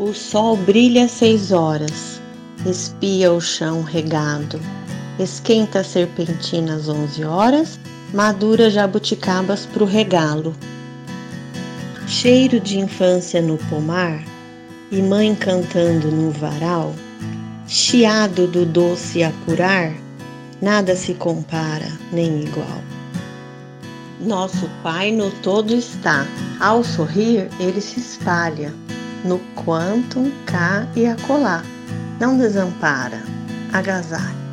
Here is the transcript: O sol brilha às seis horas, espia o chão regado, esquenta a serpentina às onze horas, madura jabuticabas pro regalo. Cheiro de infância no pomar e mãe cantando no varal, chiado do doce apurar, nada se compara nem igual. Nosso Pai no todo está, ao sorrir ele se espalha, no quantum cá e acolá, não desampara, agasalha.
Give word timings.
O 0.00 0.14
sol 0.14 0.56
brilha 0.56 1.06
às 1.06 1.10
seis 1.10 1.50
horas, 1.50 2.20
espia 2.64 3.32
o 3.32 3.40
chão 3.40 3.82
regado, 3.82 4.60
esquenta 5.18 5.80
a 5.80 5.84
serpentina 5.84 6.76
às 6.76 6.88
onze 6.88 7.24
horas, 7.24 7.80
madura 8.14 8.70
jabuticabas 8.70 9.66
pro 9.66 9.84
regalo. 9.84 10.54
Cheiro 12.06 12.60
de 12.60 12.78
infância 12.78 13.42
no 13.42 13.58
pomar 13.68 14.22
e 14.92 15.02
mãe 15.02 15.34
cantando 15.34 16.12
no 16.12 16.30
varal, 16.30 16.94
chiado 17.66 18.46
do 18.46 18.64
doce 18.64 19.24
apurar, 19.24 19.92
nada 20.62 20.94
se 20.94 21.12
compara 21.12 21.90
nem 22.12 22.44
igual. 22.44 22.82
Nosso 24.20 24.70
Pai 24.80 25.10
no 25.10 25.32
todo 25.42 25.74
está, 25.74 26.24
ao 26.60 26.84
sorrir 26.84 27.48
ele 27.58 27.80
se 27.80 27.98
espalha, 27.98 28.72
no 29.24 29.38
quantum 29.54 30.30
cá 30.46 30.86
e 30.94 31.06
acolá, 31.06 31.62
não 32.20 32.36
desampara, 32.36 33.20
agasalha. 33.72 34.47